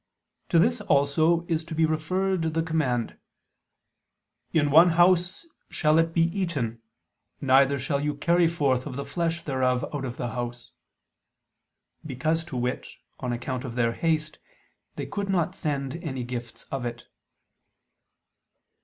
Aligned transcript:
To 0.49 0.57
this 0.57 0.81
also 0.81 1.45
is 1.45 1.63
to 1.65 1.75
be 1.75 1.85
referred 1.85 2.41
the 2.55 2.63
command: 2.63 3.19
"In 4.51 4.71
one 4.71 4.89
house 4.97 5.45
shall 5.69 5.99
it 5.99 6.11
be 6.11 6.21
eaten, 6.23 6.81
neither 7.39 7.77
shall 7.79 7.99
you 8.01 8.15
carry 8.15 8.47
forth 8.47 8.87
of 8.87 8.95
the 8.95 9.05
flesh 9.05 9.43
thereof 9.43 9.83
out 9.93 10.03
of 10.05 10.17
the 10.17 10.29
house": 10.29 10.71
because, 12.03 12.43
to 12.45 12.57
wit, 12.57 12.87
on 13.19 13.31
account 13.31 13.63
of 13.63 13.75
their 13.75 13.91
haste, 13.91 14.39
they 14.95 15.05
could 15.05 15.29
not 15.29 15.53
send 15.53 15.97
any 15.97 16.23
gifts 16.23 16.63
of 16.71 16.83
it. 16.83 17.03